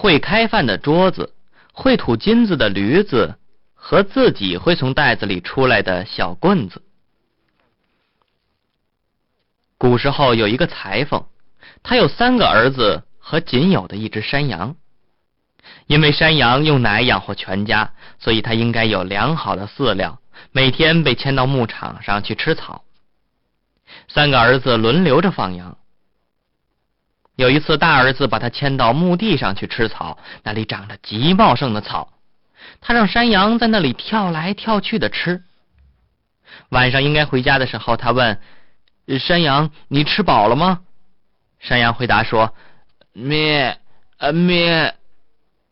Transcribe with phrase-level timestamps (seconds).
[0.00, 1.34] 会开饭的桌子，
[1.72, 3.34] 会吐金子的驴子，
[3.74, 6.80] 和自己会从袋子里出来的小棍子。
[9.76, 11.26] 古时候有一个裁缝，
[11.82, 14.76] 他有三个儿子和仅有的一只山羊。
[15.88, 20.20] 因为山羊用奶养活全家，所以他应该有良好的饲料，
[20.52, 22.84] 每天被牵到牧场上去吃草。
[24.06, 25.76] 三个儿子轮流着放羊。
[27.38, 32.12] 有一次，大儿子把他牵到墓地上去吃草，那里长着极茂盛的草，
[32.80, 35.44] 他让山羊在那里跳来跳去的吃。
[36.70, 38.40] 晚上应该回家的时候，他问
[39.20, 40.80] 山羊：“你吃饱了吗？”
[41.60, 42.52] 山羊回答说
[43.14, 43.78] ：“咩，
[44.16, 44.96] 呃咩，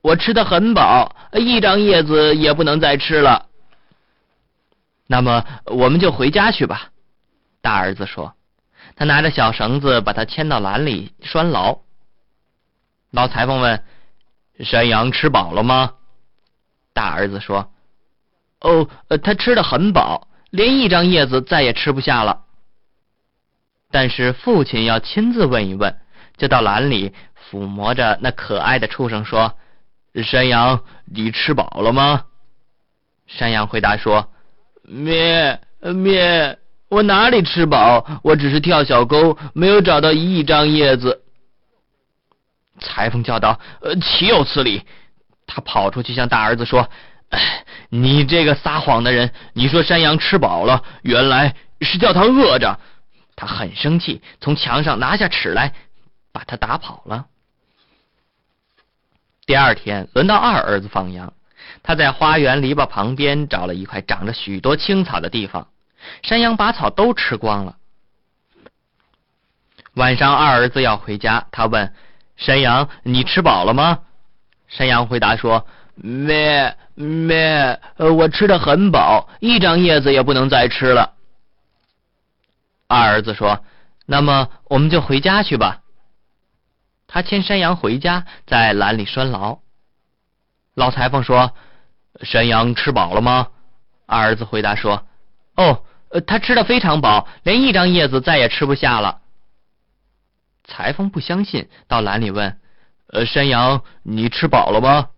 [0.03, 3.47] 我吃的很饱，一张叶子也不能再吃了。”
[5.09, 6.91] 那么，我们就回家去吧。
[7.61, 8.36] 大儿子说。
[8.97, 11.79] 他拿着小绳子，把它牵到篮里拴牢。
[13.11, 13.85] 老裁缝问
[14.65, 15.93] ：“山羊吃饱了吗？”
[16.95, 17.71] 大儿子说
[18.61, 18.89] ：“哦，
[19.23, 22.45] 他吃的很饱，连一张叶子再也吃不下了。”
[23.93, 26.01] 但是父亲要亲自问一问，
[26.39, 27.13] 就到篮里
[27.51, 29.59] 抚摸着那可爱的畜生说
[30.25, 32.25] ：“山羊，你吃饱了吗？”
[33.29, 34.33] 山羊回答说
[34.83, 36.59] ：“咩咩。”
[36.89, 38.21] 我哪里吃饱？
[38.23, 41.23] 我只是跳小沟，没有找到一张叶子。
[42.79, 44.83] 裁缝叫道：“呃，岂有此理！”
[45.47, 46.89] 他跑出去向大儿子说
[47.89, 49.33] ：“你这个撒谎的人！
[49.55, 52.79] 你说山羊吃饱了，原来是叫他饿着。”
[53.35, 55.75] 他很生气，从墙上拿下尺来，
[56.33, 57.27] 把他打跑了。
[59.45, 61.33] 第二天，轮到二儿子放羊，
[61.83, 65.69] 他在花园篱笆旁边找了一块长着许多青草的地方。
[66.23, 67.77] 山羊把草都吃光了。
[69.95, 71.95] 晚上，二儿子要回家，他问
[72.37, 74.01] 山羊：“你吃饱了吗？”
[74.69, 81.15] 山羊回答说：“咩咩，我吃的很饱，一张叶子也不能再吃了。”
[82.89, 83.65] 二儿子说
[84.05, 85.81] ：“那么我们就回家去吧。”
[87.09, 89.61] 他牵山羊回家，在栏里拴牢。
[90.75, 91.55] 老裁缝说
[92.21, 93.49] ：“山羊吃饱了吗？”
[94.05, 95.07] 二儿子回答说
[95.57, 95.83] ：“哦。”
[96.21, 99.19] 他吃的非常饱，连一张叶子再也吃不下了。
[100.65, 102.59] 裁缝不相信，到篮里问
[103.13, 105.09] ：“呃，山羊，你吃饱了吗？”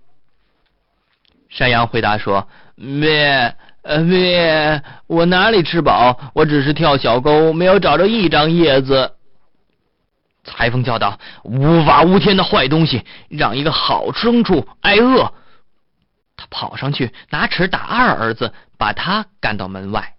[1.49, 6.21] 山羊回答说：“咩，呃咩，我哪里吃饱？
[6.35, 9.15] 我只是跳小沟，没有找着一张叶子。”
[10.45, 15.33] 裁缝叫道：“无法无天的坏东西，让一个好牲畜挨饿！”
[16.37, 20.15] 他跑上去拿尺打二儿子，把他赶到门外。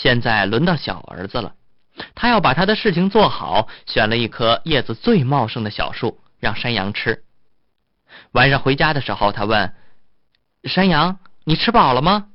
[0.00, 1.54] 现在轮到小儿子了，
[2.14, 7.24] 他要把他的事情做好，选了一棵叶子最茂盛的小树，让山羊吃。
[8.30, 9.74] 晚上回家的时候，他问
[10.62, 12.28] 山羊：“你吃饱了吗？”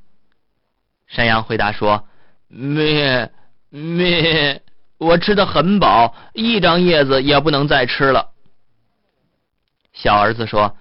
[1.08, 2.06] 山羊回答说
[2.50, 3.32] ：“咩
[3.70, 4.62] 咩，
[4.98, 8.32] 我吃的很饱，一张叶子也不能再吃了。”
[9.94, 10.76] 小儿子说：“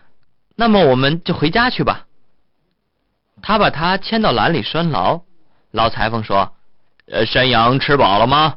[0.56, 2.08] 那么我们就回家去吧。”
[3.40, 5.20] 他把他牵到篮里拴牢。
[5.70, 6.56] 老裁缝说。
[7.12, 8.56] 呃，山羊吃饱了吗？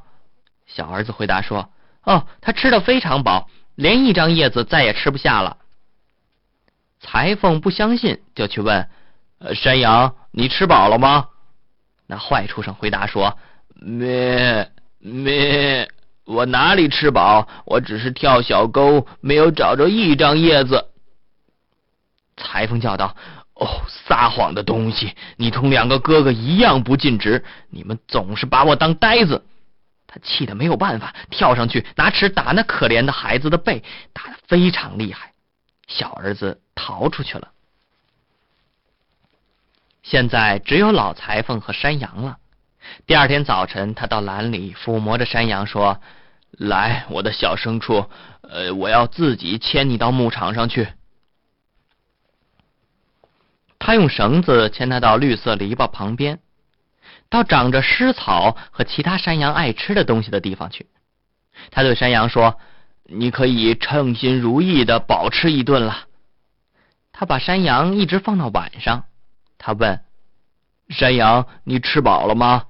[0.66, 1.69] 小儿子回答说
[2.05, 5.57] ：“哦，他吃的非常饱，连一张叶子再也吃不下了。”
[7.01, 8.88] 裁缝不相信，就去问
[9.39, 11.27] ：“呃，山羊，你吃饱了吗？”
[12.07, 13.38] 那坏畜生回答说
[13.75, 15.91] ：“咩咩，
[16.23, 17.49] 我哪里吃饱？
[17.66, 20.91] 我只是跳小沟，没有找着一张叶子。”
[22.37, 23.17] 裁缝叫道。
[23.55, 25.16] 哦，撒谎的东西！
[25.38, 29.45] 你同两个哥哥一样不尽职，你们总是把我当呆子。
[30.07, 33.81] 他气得没有办法，跳上去拿尺打那可怜的孩子的背，
[34.13, 35.31] 打得非常厉害。
[35.88, 37.49] 小儿子逃出去了。
[40.03, 42.37] 现在只有老裁缝和山羊了。
[43.07, 46.01] 第二天早晨，他到篮里抚摸着山羊说
[46.51, 48.09] ：“来，我的小牲畜，
[48.41, 50.87] 呃，我要自己牵你到牧场上去。”
[53.77, 56.39] 他用绳子牵它到绿色篱笆旁边，
[57.29, 60.87] 到长着湿草和其他山羊爱吃的东西的地方去。
[61.69, 62.59] 他对山羊说
[63.05, 66.07] ：“你可以称心如意的饱吃一顿了。”
[67.13, 69.05] 他把山羊一直放到晚上。
[69.57, 70.01] 他问
[70.89, 72.66] ：“山羊，你吃饱了吗？”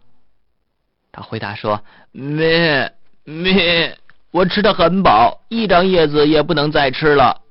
[1.14, 2.94] 他回答说：“咩
[3.24, 3.98] 咩，
[4.32, 7.42] 我吃的很饱，一张叶子也不能再吃了。”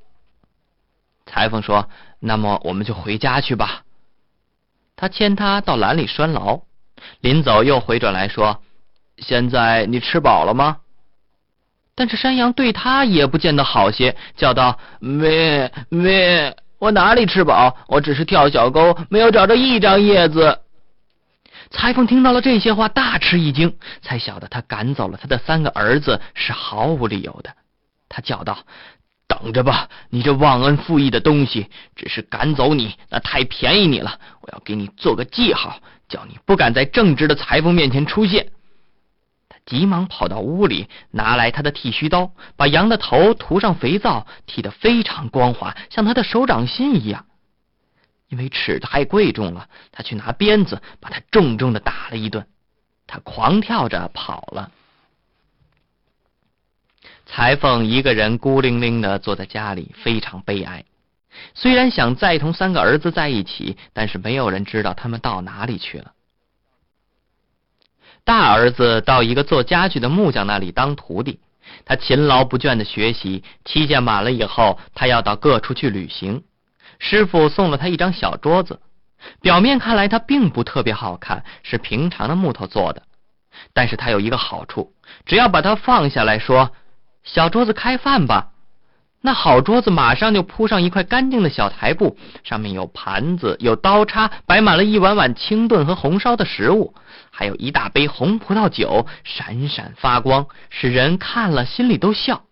[1.24, 1.88] 裁缝说。
[2.26, 3.82] 那么我们就回家去吧。
[4.96, 6.62] 他牵他到栏里拴牢，
[7.20, 8.62] 临走又回转来说
[9.18, 10.78] ：“现在你吃饱了吗？”
[11.94, 17.76] 但是山羊对他也不见得好些，叫道：“咩咩，我哪里吃饱？
[17.88, 20.60] 我只是跳小沟，没有找着一张叶子。”
[21.70, 27.52] 裁缝听到了这些话，大吃一惊，才晓得他赶走了他的三个儿子是毫无理由的。
[28.08, 28.58] 他叫道
[29.26, 31.70] ：“等着吧，你这忘恩负义的东西！
[31.96, 34.18] 只是赶走你，那太便宜你了。
[34.42, 38.52] 我要给你做个记号，叫你不敢在正直的裁缝面前出现。”
[39.48, 47.26] 他急忙跑到屋里，拿来他的剃须刀，把羊的头涂上肥皂，剃得非常光滑，像他的手掌心一样。
[48.28, 52.46] 因为尺太贵重了，他去拿鞭子，把他重重的打了一顿。
[53.06, 54.70] 他狂跳着跑了。
[57.34, 60.84] 裁缝一个人孤零零的坐在家里，非常悲哀。
[61.52, 66.12] 虽然想再同三个儿子在一起，但是没有人知道他们到哪里去了。
[68.22, 71.40] 大儿子到一个做家具的木匠那里当徒弟，
[71.84, 73.42] 他勤劳不倦的学习。
[73.64, 76.44] 期限满了以后，他要到各处去旅行。
[77.00, 78.78] 师傅送了他一张小桌子，
[79.40, 83.02] 表面看来它并不特别好看，是平常的木头做的。
[83.72, 84.94] 但是它有一个好处，
[85.26, 86.70] 只要把它放下来说
[87.24, 88.52] ：“小桌子开饭吧。”
[89.26, 96.94] 那好桌子马上就铺上一块干净的小台布，上面有盘子、有刀叉，摆满了一碗碗清炖和红烧的食物，
[97.30, 102.44] 还有一大杯红葡萄酒，闪闪发光，使人看了心里都笑。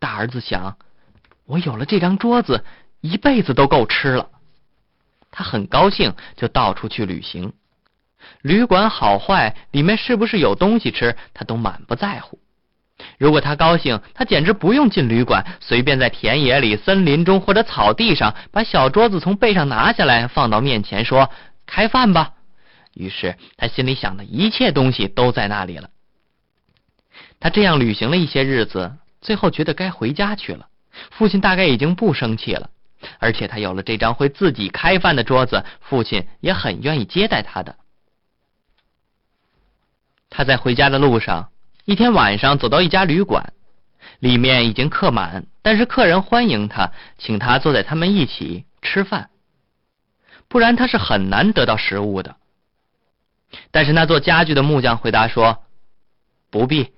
[0.00, 0.78] 大儿子想：
[1.46, 2.64] 我有了这张桌子，
[3.00, 4.30] 一辈子都够吃了。
[5.30, 7.52] 他很高兴，就到处去旅行。
[8.42, 12.40] 旅馆好坏，里面是不是有东西吃，他都满不在乎。
[13.18, 21.30] 如果他高兴，他简直不用进旅馆，随便在田野里、森林中或者草地上，把小桌子从背上拿下来，放到面前，说
[21.66, 22.32] ：“开饭吧。”
[22.94, 25.90] 于是他心里想的一切东西都在那里了。
[27.38, 30.68] 他这样旅行了一些日子，最后觉得该回家去了。
[31.10, 32.70] 父亲大概已经不生气了，
[33.18, 37.76] 而且他有了这张会自己开饭的桌子，父亲也很愿意接待他的。
[40.30, 41.50] 他在回家的路上。
[41.86, 43.52] 一天晚上，走到一家旅馆，
[44.18, 49.30] 里面已经客满，但是客人欢迎他，请他坐在他们一起吃饭，
[50.48, 52.34] 不然他是很难得到食物的。
[53.70, 55.62] 但是那做家具的木匠回答说
[56.50, 56.92] ：“不必，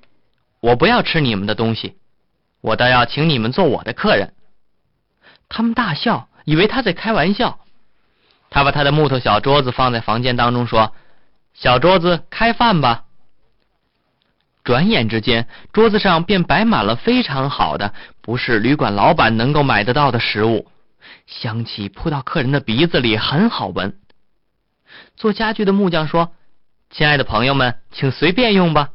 [0.60, 1.98] 我不要吃你们的东西，
[2.62, 4.32] 我倒要请你们做我的客人。”
[5.50, 7.60] 他们大笑，以为他在开玩笑。
[8.48, 10.94] 他把他的木头小桌子放在房间当中，说
[11.52, 13.04] ：“小桌子，开饭吧。”
[14.68, 20.70] 转眼之间，桌子上便摆满了非常好的，不是旅馆老板能够买得到的食物，
[21.26, 23.96] 香气扑到客人的鼻子里，很好闻。
[25.16, 26.32] 做家具的木匠说
[26.92, 28.90] ：“亲爱的朋友们，请随便用吧。”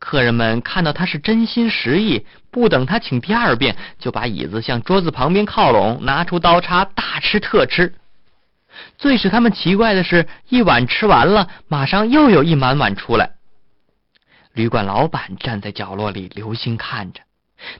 [0.00, 7.92] 客人们看到他是真心实意，不等他请第二遍，就把椅子向桌子旁边靠拢，拿出刀叉，大吃特吃。
[8.96, 13.32] 最使他们奇怪的是，一碗吃完了，马上又有一满碗出来。
[14.58, 17.20] 旅馆老板站在角落里留心看着，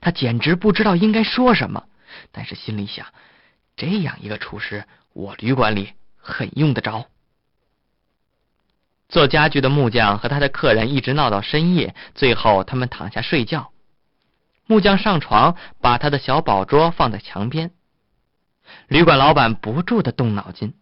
[0.01, 1.87] 他简直不知道应该说什么，
[2.31, 3.05] 但是心里想：
[3.75, 7.07] 这样一个厨师，我旅馆里很用得着。
[9.09, 13.73] 做家具的木匠和他的客人一直闹到深夜，最后他们躺下睡觉。
[14.67, 17.73] 木匠上床，把他的小宝桌放在墙边。
[18.87, 20.75] 旅馆老板不住的动脑筋，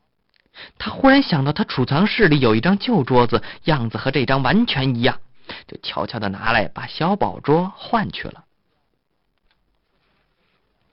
[0.76, 5.20] 他忽然想到，他储藏室里有一张旧桌子，样子和这张完全一样。
[5.66, 8.44] 就悄悄的拿来，把小宝桌换去了。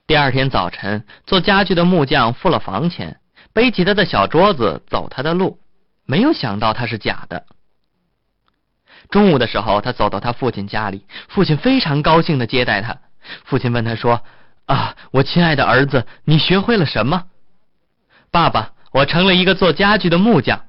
[0.06, 3.20] 第二天早晨，做家具的木匠付了房钱，
[3.52, 5.58] 背起他的小桌子走他的路，
[6.04, 7.46] 没有想到他是假的。
[9.08, 12.98] 中午的时候，他走到他父亲家里，父亲非常高兴的接待他。
[13.44, 14.22] 父亲问他说
[14.66, 17.24] ：“啊，我亲爱的儿子，你学会了什么？”
[18.30, 20.66] 爸爸，我成了一个做家具的木匠。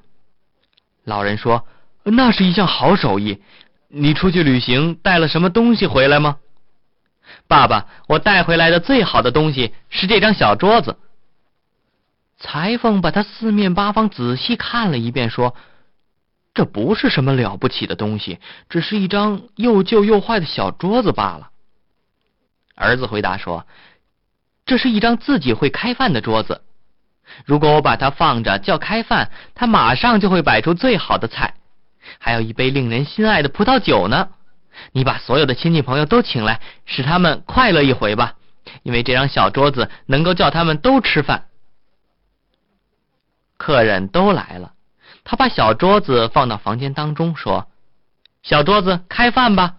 [1.04, 1.66] 老人说
[2.04, 3.42] ：“那是一项好手艺。”
[3.88, 6.38] 你出去旅行带了什么东西回来吗？
[7.48, 10.96] 爸爸，我带回来的最好的东西是这张小桌子。
[12.38, 15.56] 裁缝把它四面八方仔细看了一遍，说
[16.54, 18.38] ：“这不是什么了不起的东西，
[18.68, 21.50] 只是一张又旧又坏的小桌子罢了。”
[22.76, 23.66] 儿子回答说
[24.66, 26.62] ：“这是一张自己会开饭的桌子。
[27.44, 31.54] 如果我把它放着叫开饭，它马上就会摆出最好的菜。”
[32.18, 34.28] 还有一杯令人心爱的葡萄酒呢，
[34.92, 38.34] 你把所有的亲戚朋友都请来，使他们快乐一回吧，
[38.82, 41.46] 因为这张小桌子能够叫他们都吃饭。
[43.56, 44.74] 客人都来了，
[45.24, 47.68] 他把小桌子放到房间当中，说
[48.42, 49.76] ：“小桌子，开饭吧。”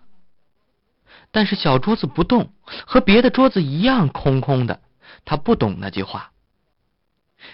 [1.31, 4.79] 但是小桌子不动，和别的桌子一样空空的。
[5.25, 6.31] 他不懂那句话。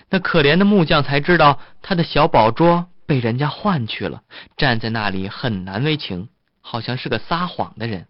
[0.10, 4.24] 那可怜的木匠才知道，他的小宝桌被人家换去了，
[4.58, 6.30] 站在那里很难为情，
[6.62, 8.08] 好像是个撒谎的人。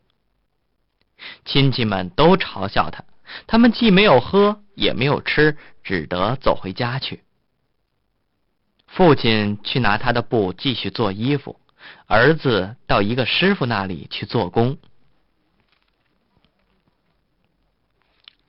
[1.44, 3.04] 亲戚们都嘲笑他，
[3.46, 7.22] 他们既没有喝，也没有吃，只得走回家去。
[8.88, 11.60] 父亲去拿他的布继续做衣服，
[12.08, 14.78] 儿子到一个师傅那里去做工。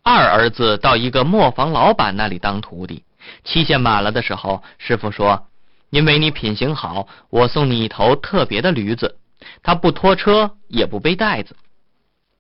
[0.05, 3.03] 二儿子到一个磨坊老板那里当徒弟，
[3.43, 5.49] 期限满了的时候，师傅说
[5.95, 9.17] ：“因为你品行好，我送你一头特别的驴子，
[9.63, 11.57] 它不拖车，也不背袋子。”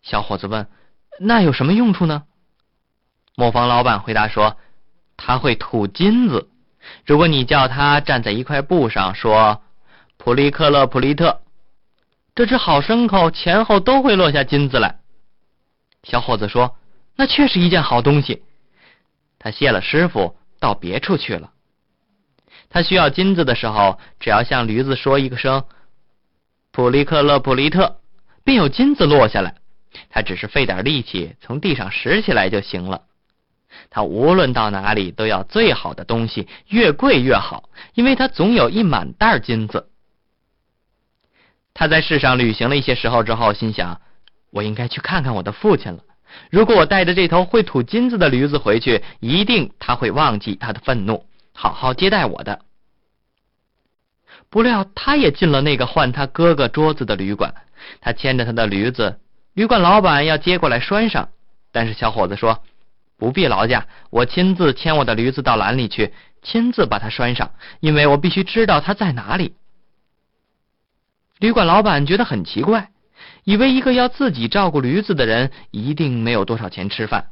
[0.02, 0.66] 小伙子问
[1.20, 2.24] ：“那有什么用处呢？”
[3.36, 4.56] 磨坊老板回答说
[5.16, 6.48] ：“他会吐金子。
[7.06, 9.62] 如果你叫他站在一块布上说
[10.18, 11.42] ‘普利克勒普利特’，
[12.34, 14.98] 这只好牲口前后都会落下金子来。”
[16.02, 16.76] 小伙子说。
[17.16, 18.42] 那确是一件好东西。
[19.38, 21.52] 他谢了师傅，到别处去了。
[22.74, 25.62] 他需要金子的时候，只要向驴子说一个声
[26.72, 28.00] “普利克勒普利特”，
[28.42, 29.54] 便有金子落下来。
[30.10, 33.02] 他只是费点力气从地上拾起来就行了。
[33.90, 39.88] 他无论到哪里都要最好的东西，越贵越好，因为他总有一满袋金子。
[41.74, 44.00] 他在世上旅行了一些时候之后，心想：
[44.50, 46.00] 我应该去看看我的父亲了。
[46.50, 52.60] 如果我带着这头会吐金子的驴子回去，一定他会忘记他的愤怒，好好接待我的。
[54.50, 57.54] 不料他也进了那个换他哥哥桌子的旅馆，
[58.00, 59.18] 他牵着他的驴子，
[59.54, 61.30] 旅馆老板要接过来拴上，
[61.72, 62.62] 但是小伙子说
[63.16, 69.54] ：“不必劳驾，我亲自牵我的驴子到栏里去，亲自把它拴上，因为我必须知道它在哪里。”
[71.40, 72.90] 旅馆老板觉得很奇怪。
[73.44, 77.28] 以为一个要自己照顾驴子的人一定没有多少钱吃饭，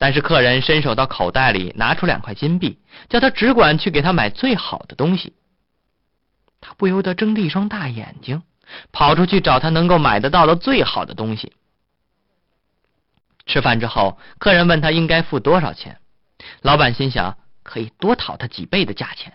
[0.00, 2.78] 但是客人伸手到口袋里拿出两块金币，
[3.10, 5.34] 叫他只管去给他买最好的东西。
[6.62, 8.42] 他不由得睁着一双大眼睛，
[8.92, 11.52] 跑出去找他能够买得到的最好的东西。
[13.44, 16.00] 吃饭之后，客人问他应该付多少钱，
[16.62, 19.34] 老板心想可以多讨他几倍的价钱，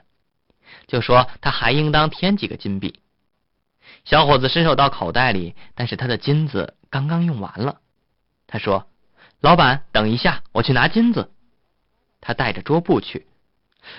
[0.88, 3.02] 就说他还应当添几个金币。
[4.04, 7.82] 小伙子伸手到口袋里，但是他的金子刚刚用完了。
[8.48, 8.88] 他说
[9.42, 11.32] ：“老板，等一下，我去拿金子。”
[12.22, 13.28] 他带着桌布去。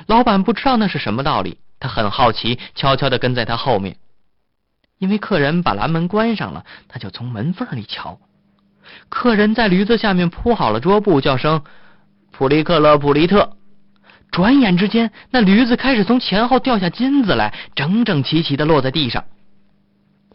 [0.06, 3.96] 老板不知道那是什么道理，他很好奇，悄悄的跟在他后面。
[4.98, 8.18] 因为客人把栏门关上了，他就从门缝里瞧。
[9.08, 11.62] 客人在驴子下面铺好了桌布，叫声
[12.32, 13.56] “普利克勒普利特”。
[14.32, 19.24] 转眼之间，那驴子开始从前后掉下金子来，整整齐齐的落在地上。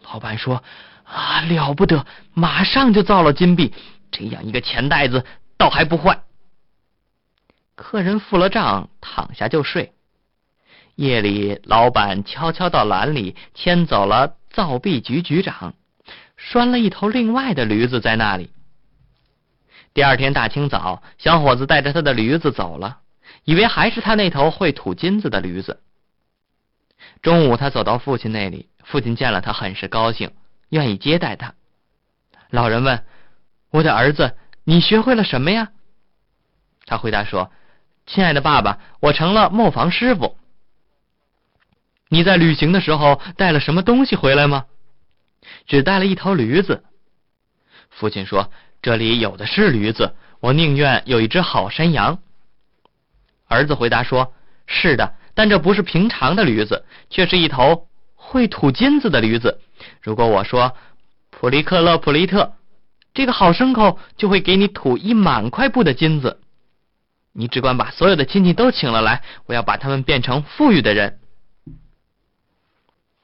[0.03, 0.63] 老板说
[1.03, 2.05] ：“啊，了不得！
[2.34, 3.74] 马上就造了金币，
[4.12, 5.25] 这样一个钱袋子
[5.58, 6.24] 倒还不坏。”
[7.75, 9.94] 客人付了账，躺下就睡。
[10.96, 15.74] 夜里，老板悄悄到栏里牵走了造币局局长，
[16.38, 18.51] 拴了一头另外的驴子在那里。
[19.94, 23.00] 第二天大清早，小伙子带着他的驴子走了，
[23.46, 25.82] 以为还是他那头会吐金子的驴子。
[27.22, 28.70] 中午，他走到父亲那里。
[28.84, 30.32] 父亲见了他，很是高兴，
[30.70, 31.56] 愿意接待他。
[32.50, 33.06] 老人问
[33.72, 35.70] ：“我的儿子，你学会了什么呀？”
[36.86, 37.51] 他回答说
[38.06, 40.38] ：“亲爱的爸爸，我成了磨坊师傅。”
[42.10, 44.66] 你在旅行的时候带了什么东西回来吗？
[45.66, 46.84] 只带了一头驴子。
[47.90, 48.51] 父亲说
[48.82, 52.20] ：“这里有的是驴子，我宁愿有一只好山羊。”
[53.48, 54.34] 儿子回答说
[54.68, 57.88] ：“是的，但这不是平常的驴子，却是一头。”
[58.24, 59.60] 会吐金子的驴子，
[60.01, 60.78] 如果我说
[61.32, 62.54] 普利克勒普利特，
[63.13, 66.39] 这个好牲口就会给你吐一满块布的金子。
[67.34, 71.20] 你只管把所有的亲戚都请了来，我要把他们变成富裕的人。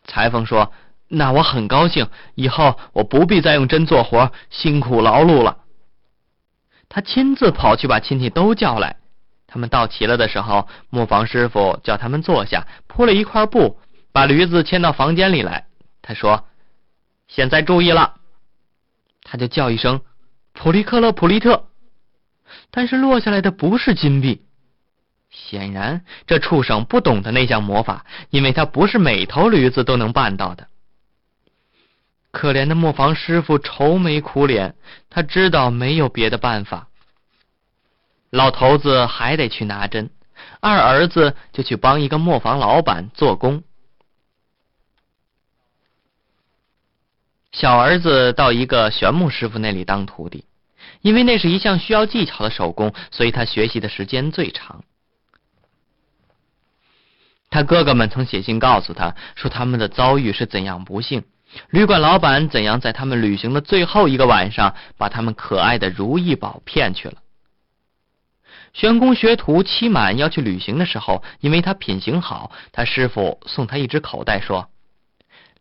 [0.06, 0.72] 裁缝说
[1.10, 5.58] ：“那我很高兴，以后我不必再用针做活，辛苦劳碌了。”
[6.90, 8.98] 他亲自跑去把亲戚都叫来。
[9.46, 13.80] 他们到齐了的时候，磨坊师傅叫他们坐下，铺了一块布。
[14.14, 15.68] 把驴子牵到房间里来，
[16.02, 16.48] 他说
[17.28, 18.16] ：“现在注意了。”
[19.30, 20.02] 他就叫一声
[20.54, 21.68] “普利克勒普利特”，
[22.72, 24.42] 但是落下来的不是金币。
[25.30, 30.70] 显然，这畜生不懂得那项魔法，因为他不是每头驴子都能办到的。
[32.32, 34.76] 可怜的磨坊师傅愁眉苦脸，
[35.10, 36.88] 他知道没有别的办法。
[38.30, 40.10] 老头子还得去拿针，
[40.62, 43.64] 二儿子就去帮一个磨坊老板做工。
[47.60, 50.46] 小儿子到一个玄木师傅那里当徒弟，
[51.02, 54.84] 因为那是一项需要技巧的手工，所以他学习的时间最长。
[57.50, 61.24] 他哥哥们曾写信告诉他说，他们的遭遇是怎样不幸，
[61.72, 67.16] 旅馆老板怎样在他们旅行的最后一个晚上把他们可爱的如意宝骗去了。
[68.72, 74.70] 玄公学徒期满要去旅行的时候，因为他品行好，他师傅送他一只口袋，说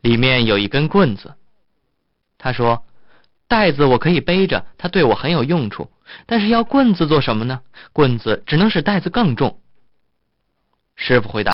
[0.03, 1.33] 里面有一根棍子。
[2.39, 2.85] 他说
[3.49, 5.91] ：“袋子我可以背着，它对我很有用处。
[6.27, 7.61] 但是要棍子做什么呢？
[7.93, 9.61] 棍子只能使袋子更重。”
[10.97, 11.45] 师傅回答。